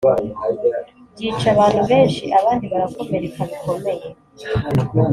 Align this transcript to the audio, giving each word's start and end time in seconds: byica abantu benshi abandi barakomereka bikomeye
byica 1.13 1.45
abantu 1.55 1.81
benshi 1.89 2.23
abandi 2.39 2.65
barakomereka 2.71 3.41
bikomeye 3.49 4.05